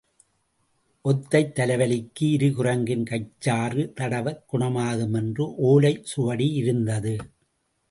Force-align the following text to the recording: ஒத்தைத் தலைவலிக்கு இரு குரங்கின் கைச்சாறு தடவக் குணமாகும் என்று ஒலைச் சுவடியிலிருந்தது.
ஒத்தைத் 1.05 1.59
தலைவலிக்கு 1.59 2.31
இரு 2.31 2.47
குரங்கின் 2.47 3.03
கைச்சாறு 3.03 3.93
தடவக் 3.93 4.43
குணமாகும் 4.53 5.13
என்று 5.13 5.45
ஒலைச் 5.63 6.05
சுவடியிலிருந்தது. 6.15 7.15